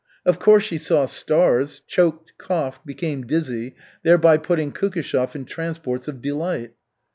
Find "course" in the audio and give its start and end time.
0.39-0.63